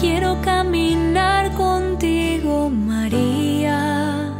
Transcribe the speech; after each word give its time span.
quiero 0.00 0.40
caminar 0.42 1.52
contigo, 1.54 2.70
María. 2.70 4.38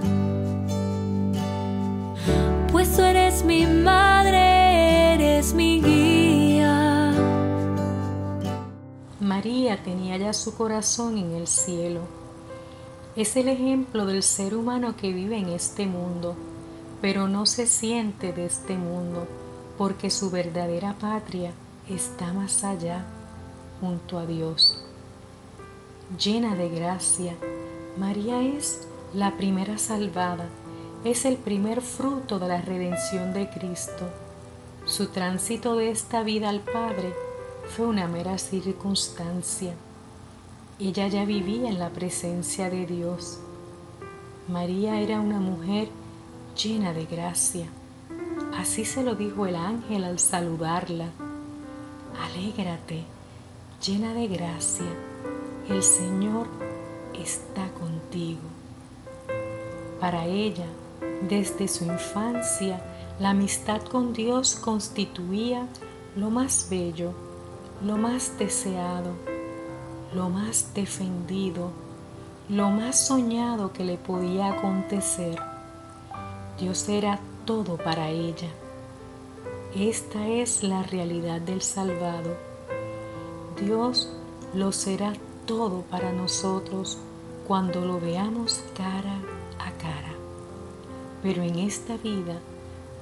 Pues 2.71 2.95
tú 2.95 3.03
eres 3.03 3.45
mi 3.45 3.66
madre, 3.66 5.14
eres 5.14 5.54
mi 5.54 5.80
guía. 5.82 7.12
María 9.21 9.82
tenía 9.82 10.16
ya 10.16 10.32
su 10.32 10.54
corazón 10.54 11.19
en 11.19 11.33
el 11.33 11.47
cielo. 11.47 12.01
Es 13.17 13.37
el 13.37 13.49
ejemplo 13.49 14.06
del 14.06 14.22
ser 14.22 14.54
humano 14.54 14.95
que 14.97 15.13
vive 15.13 15.38
en 15.38 15.49
este 15.49 15.87
mundo, 15.87 16.37
pero 17.01 17.27
no 17.27 17.47
se 17.47 17.66
siente 17.66 18.33
de 18.33 18.47
este 18.47 18.77
mundo, 18.77 19.27
porque 19.77 20.11
su 20.11 20.30
verdadera 20.30 20.95
patria 20.95 21.51
está 21.88 22.33
más 22.33 22.62
allá, 22.62 23.05
junto 23.80 24.19
a 24.19 24.27
Dios. 24.27 24.84
Llena 26.16 26.57
de 26.57 26.71
gracia, 26.71 27.35
María 27.98 28.41
es 28.41 28.89
la 29.12 29.37
primera 29.37 29.77
salvada, 29.77 30.49
es 31.05 31.27
el 31.27 31.37
primer 31.37 31.83
fruto 31.83 32.39
de 32.39 32.49
la 32.49 32.62
redención 32.62 33.35
de 33.35 33.51
Cristo. 33.51 34.09
Su 34.87 35.09
tránsito 35.09 35.77
de 35.77 35.91
esta 35.91 36.23
vida 36.23 36.49
al 36.49 36.61
Padre 36.61 37.13
fue 37.69 37.85
una 37.85 38.09
mera 38.09 38.39
circunstancia. 38.39 39.75
Ella 40.80 41.09
ya 41.09 41.27
vivía 41.27 41.69
en 41.69 41.79
la 41.79 41.91
presencia 41.91 42.71
de 42.71 42.87
Dios. 42.87 43.41
María 44.49 45.02
era 45.02 45.21
una 45.21 45.41
mujer 45.41 45.91
llena 46.57 46.95
de 46.95 47.05
gracia. 47.05 47.66
Así 48.57 48.87
se 48.87 49.02
lo 49.02 49.15
dijo 49.15 49.45
el 49.45 49.57
ángel 49.57 50.05
al 50.05 50.19
saludarla. 50.19 51.11
Alégrate, 52.19 53.05
llena 53.85 54.15
de 54.15 54.27
gracia, 54.27 54.87
el 55.69 55.83
Señor 55.83 56.47
está 57.15 57.69
contigo. 57.79 58.41
Para 60.01 60.25
ella, 60.25 60.66
desde 61.29 61.69
su 61.69 61.85
infancia, 61.85 62.80
la 63.21 63.30
amistad 63.30 63.83
con 63.83 64.12
Dios 64.12 64.55
constituía 64.55 65.66
lo 66.16 66.30
más 66.30 66.69
bello, 66.70 67.12
lo 67.84 67.97
más 67.97 68.38
deseado, 68.38 69.12
lo 70.14 70.30
más 70.30 70.72
defendido, 70.75 71.70
lo 72.48 72.70
más 72.70 73.06
soñado 73.06 73.72
que 73.72 73.84
le 73.84 73.98
podía 73.98 74.53
acontecer. 74.53 75.38
Dios 76.58 76.88
era 76.88 77.20
todo 77.44 77.77
para 77.77 78.08
ella. 78.08 78.48
Esta 79.77 80.27
es 80.28 80.62
la 80.62 80.82
realidad 80.82 81.42
del 81.42 81.60
salvado. 81.60 82.36
Dios 83.60 84.10
lo 84.55 84.72
será 84.72 85.12
todo 85.48 85.80
para 85.91 86.12
nosotros 86.12 86.98
cuando 87.46 87.80
lo 87.80 87.98
veamos 87.98 88.62
cara 88.77 89.14
a 89.58 89.72
cara. 89.78 90.12
Pero 91.22 91.42
en 91.42 91.58
esta 91.58 91.96
vida, 91.96 92.38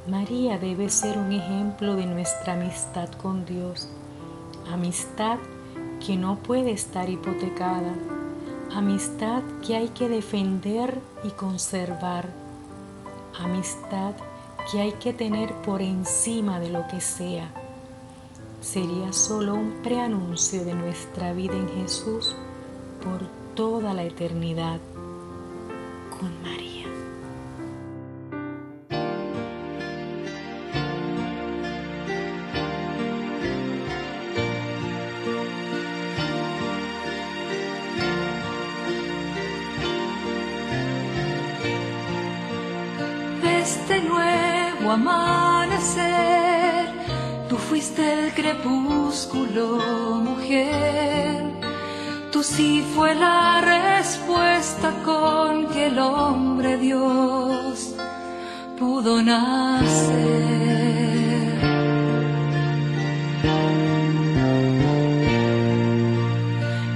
María 0.06 0.56
debe 0.56 0.88
ser 0.88 1.18
un 1.18 1.32
ejemplo 1.32 1.96
de 1.96 2.06
nuestra 2.06 2.52
amistad 2.52 3.10
con 3.20 3.44
Dios. 3.44 3.88
Amistad 4.72 5.38
que 6.06 6.16
no 6.16 6.36
puede 6.36 6.70
estar 6.70 7.10
hipotecada. 7.10 7.92
Amistad 8.72 9.42
que 9.66 9.74
hay 9.74 9.88
que 9.88 10.08
defender 10.08 11.00
y 11.24 11.30
conservar. 11.30 12.28
Amistad 13.40 14.14
que 14.70 14.80
hay 14.80 14.92
que 14.92 15.12
tener 15.12 15.52
por 15.62 15.82
encima 15.82 16.60
de 16.60 16.70
lo 16.70 16.86
que 16.86 17.00
sea. 17.00 17.65
Sería 18.72 19.12
solo 19.12 19.54
un 19.54 19.80
preanuncio 19.84 20.64
de 20.64 20.74
nuestra 20.74 21.32
vida 21.32 21.54
en 21.54 21.68
Jesús 21.68 22.34
por 23.00 23.20
toda 23.54 23.94
la 23.94 24.02
eternidad 24.02 24.80
con 26.10 26.32
María. 26.42 26.88
Este 43.60 44.02
nuevo 44.02 44.90
amanecer, 44.90 46.26
tú 47.56 47.62
fuiste 47.70 48.02
el 48.12 48.34
crepúsculo, 48.34 49.78
mujer. 50.22 51.42
Tú 52.30 52.42
sí 52.42 52.84
fue 52.94 53.14
la 53.14 53.60
respuesta 53.60 54.92
con 55.04 55.68
que 55.68 55.86
el 55.86 55.98
hombre 55.98 56.76
Dios 56.76 57.94
pudo 58.78 59.22
nacer. 59.22 60.36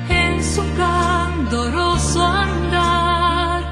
En 0.08 0.44
su 0.44 0.62
candoroso 0.76 2.22
andar, 2.22 3.62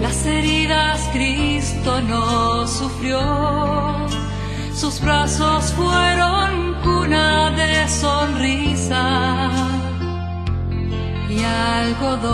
las 0.00 0.26
heridas 0.26 1.08
Cristo 1.12 2.00
no 2.00 2.66
sufrió. 2.66 3.91
Sus 4.74 5.00
brazos 5.00 5.72
fueron 5.74 6.74
cuna 6.82 7.50
de 7.50 7.88
sonrisa 7.88 9.50
y 11.28 11.42
algodón. 11.42 12.32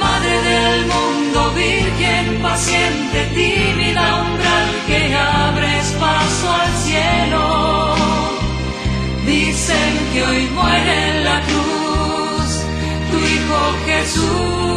Madre 0.00 0.42
del 0.50 0.86
mundo, 0.86 1.52
virgen 1.54 2.42
paciente, 2.42 3.18
tímida 3.34 4.22
umbral 4.22 4.68
que 4.86 5.14
abres 5.14 5.86
paso 6.00 6.52
al 6.52 6.72
cielo. 6.84 7.94
Dicen 9.24 9.92
que 10.12 10.22
hoy 10.22 10.46
muere 10.54 11.08
en 11.10 11.24
la 11.24 11.40
cruz 11.42 12.64
tu 13.10 13.16
Hijo 13.16 13.60
Jesús. 13.86 14.75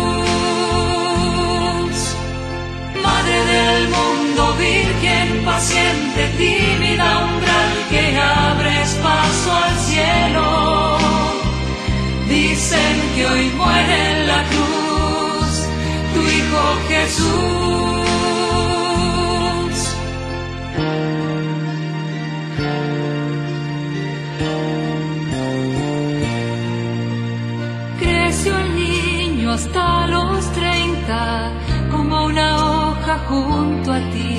Creció 28.00 28.58
el 28.60 28.76
niño 28.76 29.52
hasta 29.54 30.06
los 30.08 30.52
treinta, 30.54 31.52
como 31.92 32.26
una 32.26 32.58
hoja 32.58 33.18
junto 33.28 33.92
a 33.92 34.00
ti, 34.12 34.38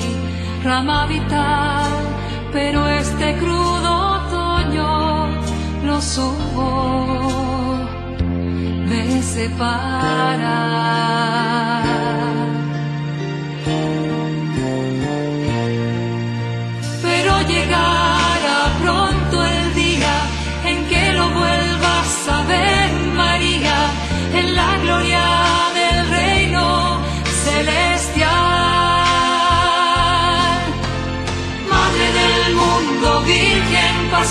rama 0.63 1.05
vital, 1.07 1.91
pero 2.53 2.87
este 2.87 3.37
crudo 3.37 3.91
otoño 4.15 5.27
lo 5.83 6.01
supo 6.01 6.65
de 8.89 9.21
separar. 9.21 10.21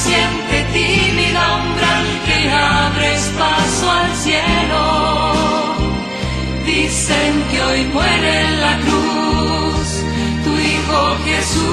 Paciente, 0.00 0.56
tímida 0.72 1.44
umbral 1.62 2.06
que 2.26 2.38
abres 2.50 3.22
paso 3.38 3.90
al 3.90 4.12
cielo. 4.16 4.82
Dicen 6.64 7.32
que 7.50 7.62
hoy 7.62 7.84
muere 7.92 8.40
en 8.46 8.60
la 8.62 8.78
cruz 8.78 9.88
tu 10.44 10.52
Hijo 10.70 11.00
Jesús. 11.26 11.66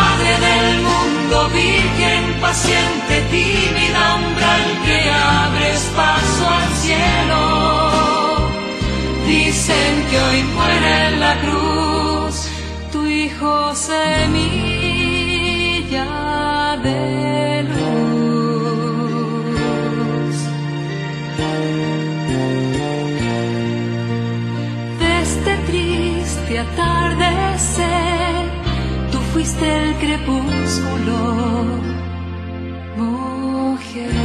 Madre 0.00 0.32
del 0.46 0.68
mundo, 0.88 1.36
virgen 1.48 2.22
paciente, 2.40 3.14
tímida 3.32 4.02
umbral 4.22 4.64
que 4.86 4.98
abres 5.10 5.80
paso 5.96 6.42
al 6.58 6.70
cielo. 6.84 7.42
Dicen 9.26 9.92
que 10.08 10.16
hoy 10.26 10.40
muere 10.54 10.90
en 11.08 11.14
la 11.20 11.34
cruz 11.40 12.34
tu 12.92 13.00
Hijo 13.06 13.74
semilla. 13.74 14.43
Crepúsculo, 30.00 31.18
mujer. 32.96 34.23